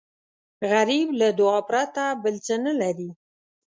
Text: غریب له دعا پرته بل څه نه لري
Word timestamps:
غریب 0.71 1.07
له 1.19 1.27
دعا 1.39 1.59
پرته 1.69 2.03
بل 2.23 2.35
څه 2.45 2.55
نه 2.65 2.73
لري 2.81 3.09